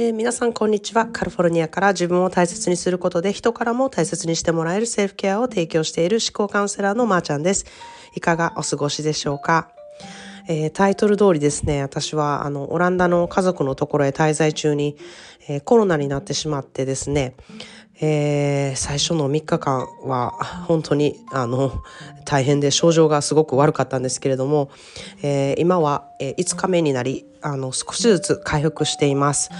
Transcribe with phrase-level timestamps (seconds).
[0.00, 1.06] えー皆さんこんにちは。
[1.06, 7.66] カリフォルニアから自分を大切にすることで人からも大切にしてもらえるセルフケアを提供している思考カウンセラーのまーちゃんです。
[8.14, 9.72] いかがお過ごしでしょうか？
[10.50, 14.96] えータイトル通りですね、私はあのオランダの家族のところへ滞在中に、
[15.46, 17.34] えーコロナになってしまってですね、
[18.00, 20.30] えー最初の3日間は
[20.66, 21.82] 本当にあの
[22.24, 24.70] 大変で症状がすごく悪かったんですけれども、
[25.22, 29.50] えー今は、えー5日目になりあの少しずつ回復しています。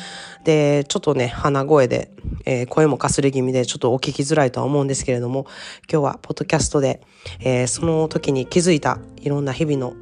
[0.45, 2.11] でちょっとね鼻声で、
[2.47, 5.45] えー声もかすれ気味でちょっとお聞きづらいとは思うんですけれども
[5.93, 7.03] 今日はポッドキャストで、
[7.41, 9.93] えーその時に気づいたいろんな日々の、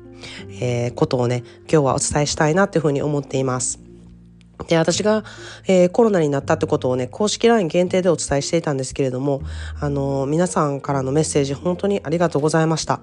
[0.61, 3.81] えーことをね今日はお伝えしたいなっていうふうに思っています。
[4.69, 5.23] で、私が、
[5.69, 9.43] えーコロナになったってことをね、公式 LINE 限定でお伝えしていたんですけれども、
[9.79, 13.01] あのー皆さんからのメッセージ本当にありがとうございました。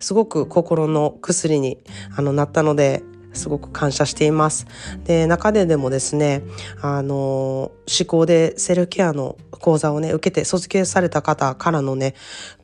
[0.00, 1.78] すごく心の薬に
[2.16, 3.02] あのなったので、
[3.36, 4.66] すごく感謝しています。
[5.04, 6.42] で、中ででもですね、
[6.80, 7.72] あの思
[8.06, 12.14] 考でセルケアの講座をね、受けて卒業された方からのね、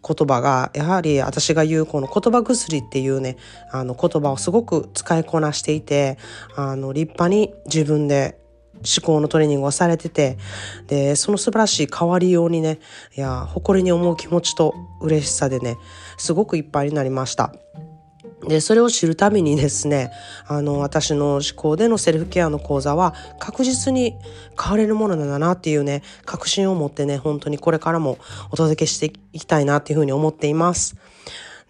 [0.06, 3.36] 言葉が、やはり私が言うこの言葉薬っていうね、
[3.70, 6.18] あの言葉をすごく使いこなしていて、
[6.56, 8.38] あの、立派に自分で
[8.82, 10.38] 思考のトレーニングをされてて、
[10.88, 12.80] で、その素晴らしい変わりようにね、
[13.16, 15.76] いや、誇りに思う気持ちと嬉しさでね、
[16.18, 17.54] すごくいっぱいになりました。
[18.48, 20.10] で、それを知るためにですね、
[20.46, 24.14] あの、私の思考でのセルフケアの講座は確実に
[24.60, 28.18] 変われるものなんだなっていうね、確信を持ってね、本当にこれからも
[28.50, 30.96] お届けしていきたいなっていうふうに思っています。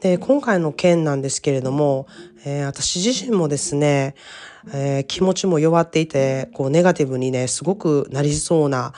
[0.01, 2.07] で、今回の件なんですけれども、
[2.45, 4.15] えー私自身もですね、
[4.73, 8.95] えー気持ちも弱っていて、こう、ネガティブにね、すごくなりそうな、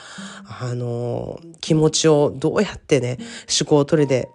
[0.47, 3.17] あのー気持ちをどうやってね、
[3.61, 4.29] 思考を取りで、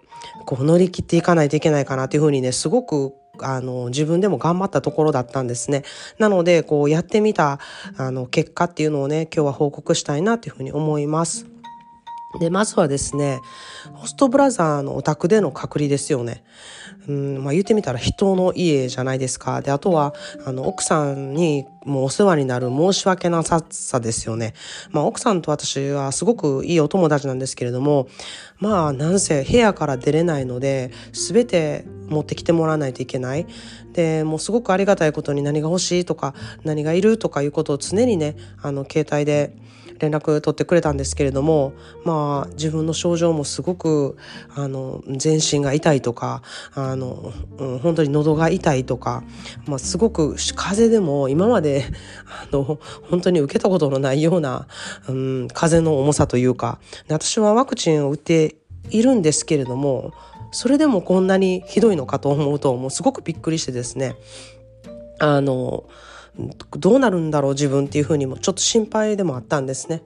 [0.45, 5.83] こう、乗り切っていかないといけないかなっていうふうにね、すごくあの、自分でも頑張ったところだったんですね。
[6.17, 7.59] なので、こう、やってみた、
[7.97, 11.50] あの、結果っていうのをね、今日は報告したいなというふうに思います。
[12.39, 13.41] で、まずはですね、
[13.93, 16.43] ホストブラザーのお宅での隔離ですよね。
[17.07, 19.61] うん、まあ言ってみたら人の家じゃないですか。
[19.61, 20.13] で、あとは、
[20.45, 24.53] あの、奥さんにもうお世話になる申し訳なささですよね。
[24.91, 28.07] まあ奥さんと私はすごくいいお友達なんですけれども、
[28.59, 33.47] まあなんせ部屋から出れないので、すべて持ってきてもらわないといけない。
[33.93, 39.55] で、もうすごくありがたいことに何が欲しいとか、何がいるとかいうことを常にね、あの、携帯で、
[40.01, 41.73] 連絡取ってくれたんですけれども、
[42.03, 44.17] まあ自分の症状もすごく、
[44.55, 46.41] あの、全身が痛いとか、
[46.73, 49.23] あの、うん、本当に喉が痛いとか、
[49.67, 51.85] まあすごく風邪でも今まで、
[52.25, 52.79] あの、
[53.09, 54.67] 本当に受けたことのないような、
[55.07, 58.55] うん、風邪の重さというか、私はワクチンを打って
[58.89, 60.13] いるんですけれども、
[60.51, 64.15] それでもこんなにひどいのかと思うと、もうすごくびっくりしてですね、
[65.19, 65.85] あの、
[66.77, 70.03] どうなるんだろう自分っていうふうにもちょっと心配でもあったんですね。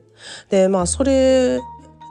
[0.50, 1.59] で、まあそれ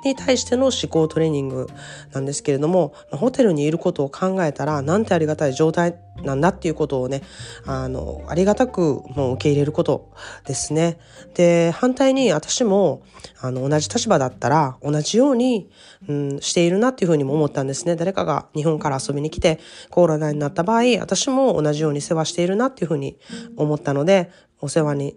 [0.05, 1.67] に対しての思考トレーニング
[2.13, 7.23] なんですけれども、ホテルにいることを考えたら、なんてありがたい状態なんだっていうことをね、
[7.67, 10.13] あの、ありがたくもう受け入れること
[10.47, 10.99] ですね。
[11.35, 13.03] で、反対に私も、
[13.41, 15.71] あの、同じ立場だったら、同じように、
[16.09, 17.97] うん、しているなっていうふうにも思ったんですね。
[17.97, 19.59] 誰かが日本から遊びに来て、
[19.91, 23.19] コロナになった場合、私も同じように世話しているなっていうふうに
[23.57, 25.17] 思ったので、お世話に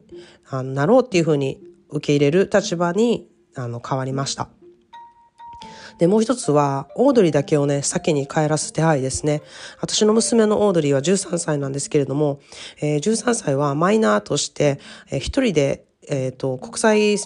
[0.50, 4.50] あのなろうっていうふうに受け入れる立場にあの変わりました。
[6.00, 9.42] で、もう一つは、オードリーだけをね、先に帰らす手配ですね。
[9.82, 12.40] 私の娘のオードリーは13歳なんですけれども、
[12.82, 14.80] えー13歳はマイナーとして、
[15.10, 17.18] えー一人で、えっ、と、国際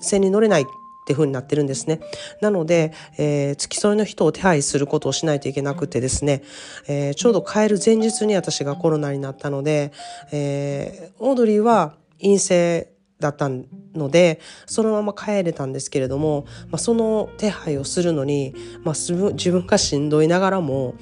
[0.00, 0.64] 線に乗れないっ
[1.06, 2.00] ていう風になってるんですね。
[2.40, 6.42] なので、えー付き添いの人を手配することをしないといけなくてですね、
[6.86, 9.92] えーちょうど帰る前日に私がコロナになったので、
[10.32, 18.54] えーオードリーは陰性だったので、そのまま帰れたんですけれども、まあ、その手配をするのに、
[18.84, 20.94] まあ、自分がしんどいながらも、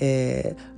[0.00, 0.72] えー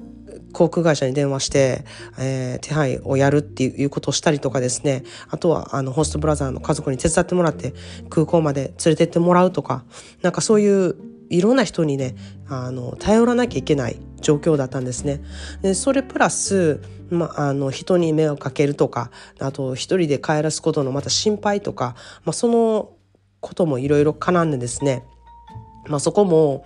[0.53, 1.85] 航空会社に電話して、
[2.19, 5.03] えー手配をやるっていうことをしたりとかですね。
[5.29, 7.75] あとは、あの、ホストブラザーの家族に手伝ってもらって、
[8.09, 9.85] 空港まで連れてってもらうとか、
[10.23, 10.97] なんかそういう、
[11.29, 12.15] いろんな人にね、
[12.49, 15.21] あの、頼らなきゃいけない状況だったんですね。
[15.63, 16.81] で、それプラス、
[17.15, 21.95] まあ、あの人に迷惑かけるとかあと一人で帰らすことのまた心配とか、
[22.25, 22.93] まあ、その
[23.41, 25.05] こともいろいろかなんでですね。
[25.89, 26.65] まあそこも、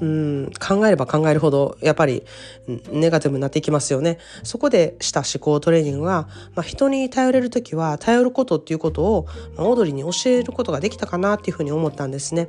[0.00, 2.24] うん、考えれば考えるほど、やっぱり、
[2.92, 4.18] ネガティブになっていきますよね。
[4.42, 9.26] そこでした思考トレーニングが、まあ、人に頼れる時は、頼ることっていうことを、
[9.56, 12.48] まあ、オードリーに教えることができたかなっていうふうに思ったんですね。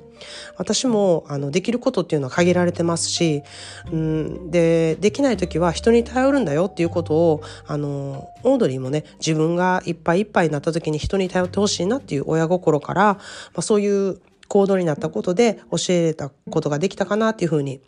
[0.57, 3.43] 私も、あの、できることっていうのは限られてますし、
[3.91, 13.19] うん、で、できない時は人に頼るんだよっていうことを、あの、オードリーもね、自分がいっぱいいっぱいになった時に人に頼ってほしいなっていう親心から、ま
[13.57, 14.19] あ、そういう
[14.51, 17.79] 行動になったことで教えたことができたかなっていうふうに、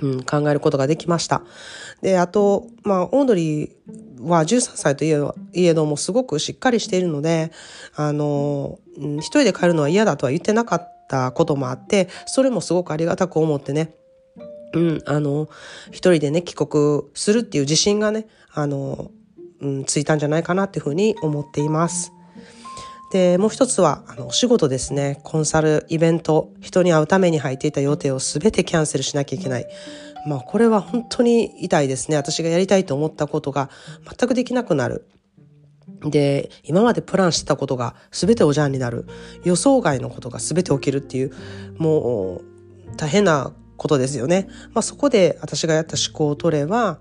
[0.00, 1.42] うん、考えることができました。
[2.00, 3.70] で、あと、まあ、オードリー
[4.20, 7.50] は13歳といえどもすごくしっかりしているので、
[7.96, 8.78] あの、
[9.18, 13.96] 一人で帰るのは嫌だとは言ってなかったこともあって、それもすごくありがたく思ってね、
[14.72, 15.48] うん、あの、
[15.88, 19.10] 一人でね、帰国するっていう自信がね、あの、
[19.60, 22.12] うん、ついたんじゃないかなっていうふうに思っています。
[23.10, 25.20] で、もう一つは、あの、お仕事ですね。
[25.24, 29.66] コンサル、イベント、人に会うために入っていた予定を全てキャンセルしなきゃいけない。
[30.26, 32.16] まあ、これは本当に痛いですね。
[32.16, 33.68] 私がやりたいと思ったことが
[34.04, 35.08] 全くできなくなる。
[36.04, 39.06] で、今までプランしてたことが全ておじゃんになる。
[39.44, 41.32] 予想外のことが全て起きるっていう、
[41.78, 42.44] もう、
[42.96, 44.46] 大変なことですよね。
[44.72, 46.98] まあ、そこで私がやった思考を取れば、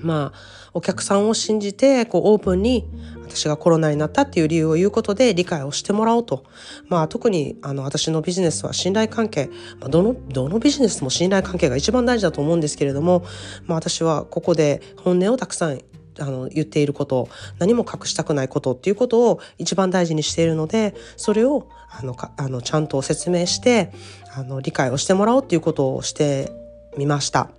[0.00, 2.86] まあ、お客さんを信じて、こう、オープンに、
[3.26, 6.44] 私がコロナになったっていう理由を言うことで理解をしてもらおうと。
[6.88, 9.50] まあ特にあの私のビジネスは信頼関係、
[9.80, 13.24] まあ、どの、どのビジネスも信頼関係が一番大事だと思うんですけれども、
[13.66, 15.80] まあ私はここで本音をたくさん
[16.18, 17.28] あの言っていること。
[17.58, 23.92] 何も隠したくないことっていうことを一番大事にしているのでそれをあのかあのちゃんと説明して
[24.34, 26.65] あの理解をしてもらおうっていうことをして
[26.96, 27.50] みました。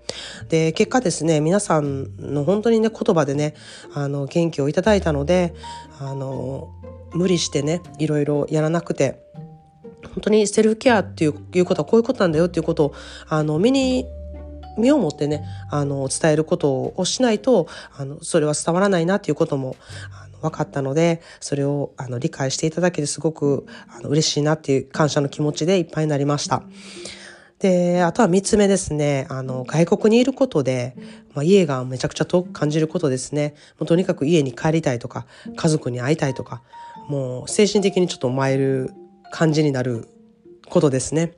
[0.50, 3.54] で、結果ですね、皆さんの本当にね、言葉でね、
[3.94, 5.54] あの、元気をいただいたので、
[6.00, 6.69] あの、
[7.13, 9.24] 無理してね、いろいろやらなくて、
[10.04, 12.94] 本当にセルフケアっていういうことはこういうことなんだよっていうことを、
[13.28, 14.06] あの、身に、
[14.78, 19.75] 身をもってね、あの、伝えることをしないと、あの、それは伝わらないなっていうことも、
[20.12, 26.63] あの分かったので、それを、あの、理解していただけてすごく、あの、嬉しいなっていう感謝の気持ちでいっぱいになりました。
[27.59, 29.25] で、あとは三つ目ですね。
[29.30, 30.95] あの、外国にいることで、
[31.33, 33.56] まあ、家がめちゃくちゃ遠く感じることですね。
[33.80, 35.25] もうとにかく家に帰りたいとか、
[35.56, 36.62] 家族に会いたいとか、
[37.07, 38.92] もう精神的にちょっと参る
[39.31, 40.07] 感じになる
[40.69, 41.33] ことですね。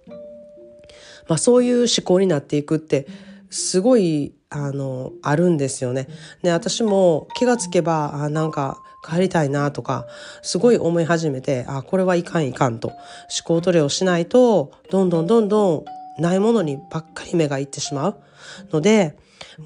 [1.30, 3.08] まあ、そういう思考になっていくって、
[3.50, 6.08] すごい、あの、あるんですよね。
[6.42, 10.06] で、私も気がつけば、あなんか帰りたいなとか、
[10.42, 12.98] すごい思い始めて、あ、これはいかんいかんと、思
[13.46, 15.86] 考トレをしないと、どんどんどんどん
[16.20, 18.16] ないものにばっかり目がいってしまう
[18.72, 19.18] ので、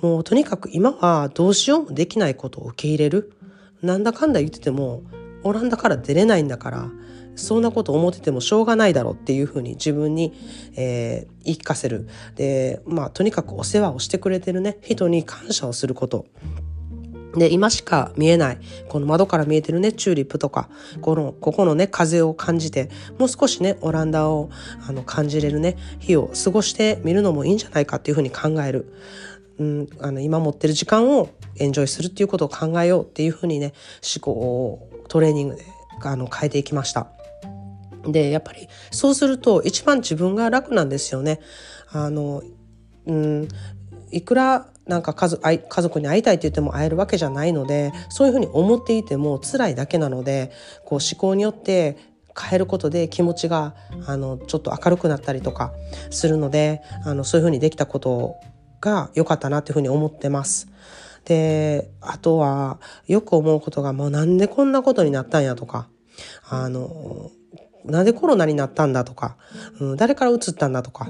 [0.02, 3.34] もうとにかく今はどうしようもできないことを受け入れる。
[3.82, 5.04] なんだかんだ言ってても、
[5.44, 6.90] オランダから出れないんだから、
[7.36, 10.34] そんなこと思っててもしょうがないだろうっていうふうに自分に、
[10.76, 12.08] えー、言い聞かせる。
[12.36, 16.26] で、まあとにかくお世話をしてくれてるね、人に感謝をすること。
[17.36, 18.60] で、今しか見えない、
[18.90, 20.70] この窓から見えてるね、チューリップとか、
[21.02, 24.50] この、ここのね、風を感じて、もう少しね、オランダを
[24.88, 28.94] あの感じれるね、日を過ごしてみるのもいいんじゃないかっていうふうに考える。
[29.60, 33.74] うん、あの今持ってる時間をエンジョイするっていうことを考えようっていうふうにね、
[34.16, 35.66] 思考をトレーニングで
[36.04, 37.08] あの変えていきました。
[38.08, 41.40] で、やっぱりそうすると一番自分が楽なんですよね。
[41.92, 42.42] あの、
[43.06, 43.48] うん、
[44.14, 50.52] いくらなんか家族家族に会いたいって言っても会えるわけじゃないのでそういうふうに思っていても辛いだけなので
[50.86, 51.98] こう思考によって
[52.40, 53.76] 変えることで気持ちが
[54.08, 55.72] あのちょっと明るくなったりとか
[56.10, 58.36] するのであのそういうふうにできたこと
[58.82, 60.68] が良かったなっていうふうに思ってます。
[61.26, 65.88] であとはよく思うことがもうなんでこんなことになったんやとか
[66.50, 67.32] あの
[67.86, 69.38] なんでコロナになったんだとか、
[69.80, 71.08] うん、誰から移ったんだとか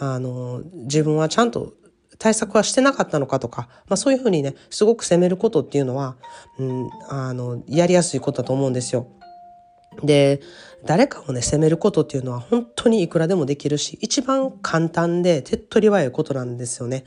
[0.00, 1.74] あの自分はちゃんと
[2.22, 6.14] 対策はしてなかったのかとか、まあそういうふうにね、すごく責めることっていうのは、
[6.56, 9.08] うん、あの、やりやすいことだと思うんですよ。
[10.04, 10.40] で、
[10.84, 17.02] 誰かをね、責めることっていうのは本当にいくらでもできるし、一番簡単で手っ取り早いことなんですよね。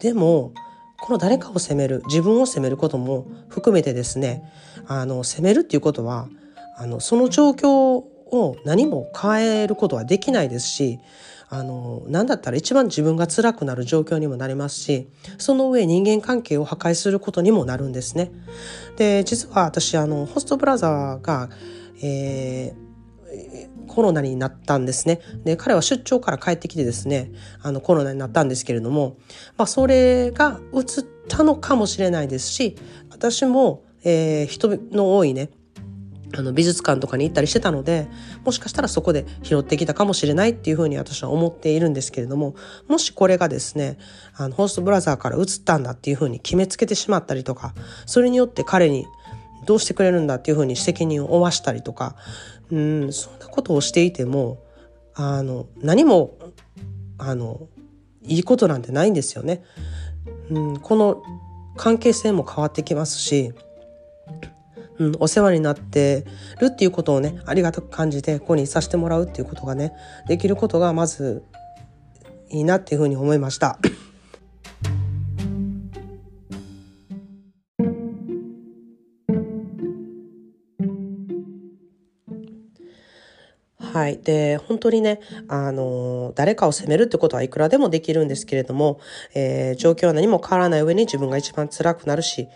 [0.00, 0.54] でも、
[1.02, 4.50] この誰かを責める、自分を責めることも含めてですね、
[4.86, 6.30] あの、責めるっていうことは、
[6.78, 8.04] あの、その状況
[8.38, 10.98] を何も変えることはできないですし、
[11.48, 15.06] あの何だったら一番自分が辛くなる状況にもなりますし
[15.38, 18.32] その上人間関係を破壊することにもなるんですね。
[18.96, 21.48] で実は私あのホストブラザーが、
[22.02, 22.86] えー
[23.86, 25.20] コロナになったんですね。
[25.44, 29.16] で、彼は出張から帰ってきてですね、あのコロナになったんですけれども、
[29.56, 30.84] まあそれが移っ
[31.28, 32.76] たのかもしれないですし、
[33.10, 35.50] 私も、えー、人の多いね、
[36.36, 38.08] あの美術館とかに行ったりしてたので
[38.44, 42.54] もしかしたらそこで拾ってきたかもしれないっていうふうに私は思っているんですけれども
[42.88, 43.98] もしこれがですね
[44.36, 47.74] あのホーストブラザーから移ったんだっていうふうに決めつけてしまったりとか
[48.04, 49.06] それによって彼に
[49.64, 52.16] どうしてくれるんだっていうふうに責任を負わしたりとか
[52.70, 54.62] うんそんなことをしていても
[55.14, 56.36] あの何も
[57.18, 57.68] あの
[58.22, 59.62] いいことなんてないんですよね。
[60.50, 61.22] うん、この
[61.76, 63.52] 関係性も変わってきますし
[64.98, 66.24] うん、お世話になって
[66.60, 69.92] るっていうことをねありがたく感じてここにさせてもらうっていうことがね
[70.26, 71.44] できることがまず
[72.50, 73.78] いいなっていうふうに思いました。
[83.96, 84.18] はい。
[84.18, 89.00] で、本当にね、あの、誰かを責めるってことはいくらでもできるんですけれども、
[89.34, 92.46] えー、状況は何も変わらない上に自分が一番辛くなるし、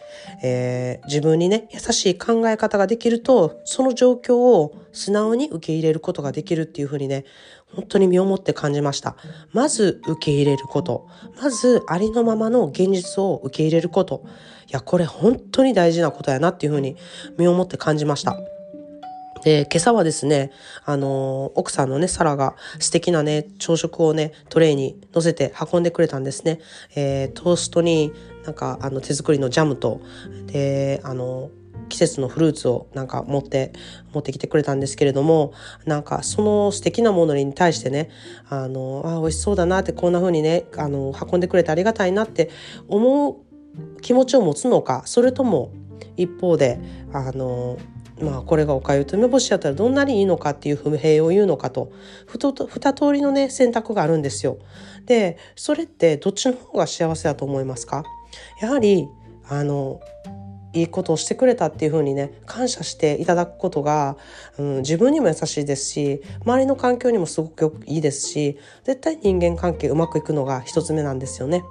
[0.43, 7.25] えー、自分にね、優しい考え方ができると、その状況を素直に受け入れることができるっていうふうにね、
[7.75, 9.17] 本当に身をもって感じました。
[9.55, 11.09] まず受け入れること。
[11.41, 14.27] まずありのままの現実を受け入れること。
[14.69, 16.97] いや、これ本当に大事なことやなっていうふうに
[17.39, 18.37] 身をもって感じました。
[19.45, 20.51] で、今朝はですね、
[20.85, 26.61] あの、奥さんのね、サラが素敵なね、朝食をね、トレイに乗せて運んでくれたんですね。
[26.95, 28.13] えー、トーストに
[28.45, 30.01] なんか、あの、手作りのジャムと、
[30.47, 31.51] で、あの、
[31.89, 33.73] 季節のフルーツをなんか持って、
[34.13, 35.53] 持ってきてくれたんですけれども、
[35.87, 38.11] なんかその素敵なものに対してね、
[38.49, 42.51] あの、あ、美味しそうだなって、こんな風にね、あの、運んでくれてありがたいなって
[42.89, 43.37] 思う
[44.01, 45.73] 気持ちを持つのか、それとも
[46.17, 46.79] 一方で、
[47.13, 47.77] あの、
[48.21, 51.93] まあこれがおかゆと梅干しやったらどんなにいいのかっていう不平を言うのかと
[52.27, 54.59] 二通りのね選択があるんですよ。
[55.07, 58.05] でそれってどっちの方が幸せだと思いますか？
[58.61, 59.09] やはり
[59.49, 60.01] あの
[60.73, 64.17] いいことをしてくれたっていうふうにね感謝していただくことが、
[64.57, 71.65] うん、自分にも優しいですし周りの環境にもすごくいいですし絶対人間関係うまくいくのが一つ目なんですよね。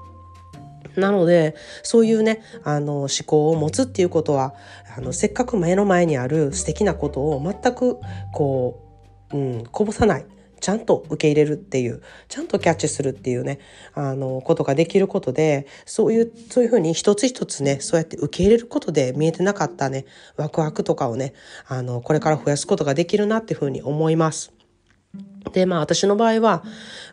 [0.96, 4.54] なのでそういうねあの思考を持つっていうことは
[4.98, 8.00] あのせっかく目の前にある素敵なことを全く
[8.34, 8.82] こ
[9.32, 10.26] う、うん、こぼさない
[10.60, 13.60] ちゃんと受け入れるっていうちゃんとキャッチするっていうね
[13.94, 20.06] あのことができることでそういうそういうふうに一つ一つねそうやって受け入れることで見えてなかったね
[20.36, 21.34] ワクワクとかをね
[21.68, 24.59] あのこれから増やすことができるなっていうふうに思います。
[25.54, 26.64] で、まあ私の場合は、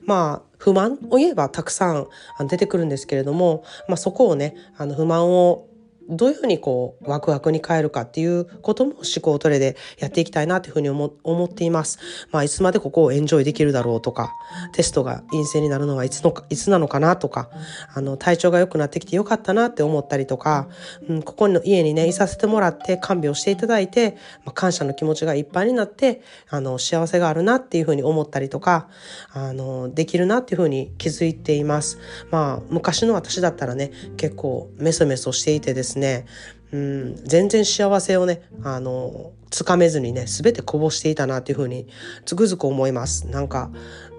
[0.03, 2.07] まあ不満を言えばたくさん
[2.49, 5.66] 出てくるんですけれども、まあそこをね、あの不満を
[6.09, 11.99] どういうふうにこうワクワクに変えるかっていうことも思考トレでやっていきたいなというふうに思っています。
[12.31, 14.35] まあいつまでここをエンジョイできるだろうとか、
[14.73, 17.51] テストが陰性になるのはいつの、いつなのかなとか、
[17.95, 20.69] あの体調が良くなってきてよかったなって思ったりとか、
[21.09, 28.89] うん、ここの家にね、いさせてもらって看病していただいて、まあ、感謝の気持ちがいっぱいになって、あの幸せがあるなっていうふうに思ったりとか、
[29.33, 31.99] あのできるなっていうふうに気づいています。
[32.31, 36.27] まあ昔の私だったらね、結構メソメソしていてですね、ですね、
[36.73, 41.87] うん、全然幸せをね、あの、つかめずにね、すべてこぼしていたなっていうふうに
[42.25, 43.27] つくづく思います。
[43.29, 43.71] なんか、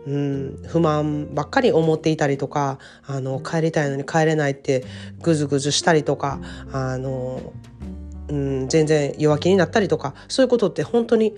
[0.06, 4.86] うん、不満ばっかり思っていたりとか、あの、帰りたいのに帰れないって
[5.22, 6.40] ぐずぐずしたりとか、
[6.72, 7.54] あの、
[8.30, 11.36] うん、全然弱気になったりとか、そういうことって本当に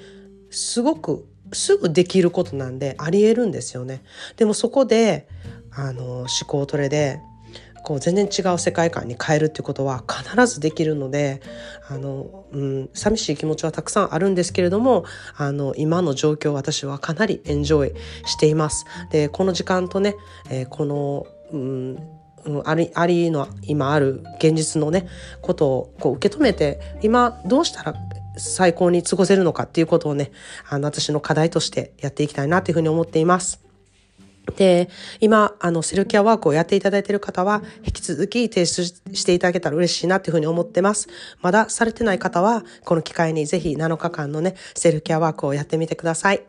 [0.50, 4.04] すごくすぐできることなんでありえるんですよね。
[4.38, 5.28] でもそこで、
[5.72, 7.20] あの、思考トレで、
[7.84, 11.42] こう全然違う世界観に変えるっていうことは必ずできるので
[11.88, 15.06] あの、うん、寂しい気持ちはたくさんあるんですけれども
[15.36, 17.94] あの今の状況私はかなりエンジョイ
[18.26, 18.86] しています。
[19.12, 20.16] でこの時間とね、
[20.50, 22.20] えー、この、うん
[22.64, 25.08] ありありの今ある現実のね
[25.42, 27.94] ことをこう受け止めて今どうしたら
[28.38, 30.32] 最高に過ごせるのかっていうことをね
[30.70, 33.69] あの私の課題としてやっていきたいなというふうに思っています。
[34.52, 34.90] で、
[35.20, 41.08] 今、あの、セルケアワークをやっていただいている方は、引き続き提出していただけたら嬉しいなっていうふうに思ってます。
[41.42, 46.44] まだされてない方は、この機会にぜひ7日間のね、セルケアワークをやってみてください。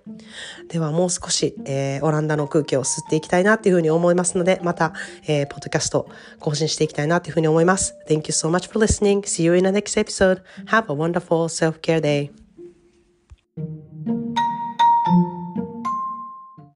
[0.69, 4.93] では、もう少し、えー、オランダの空気を吸っていきたいなっていうふうに思いますので、また、
[5.27, 7.95] えー、ポッドキャスト更新していきたいなっていうふうに思います。
[8.09, 9.21] Thank you so much for listening.
[9.23, 10.43] See you in the next episode.
[10.67, 12.40] Have a wonderful self-care day.